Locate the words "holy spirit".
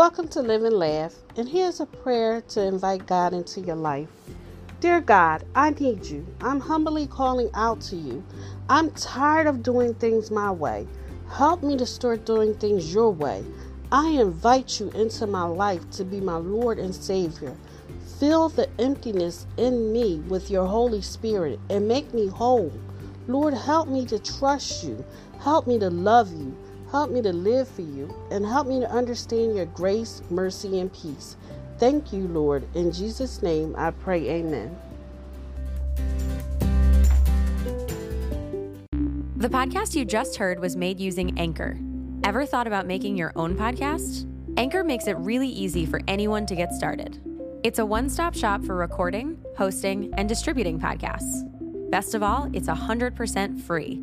20.66-21.60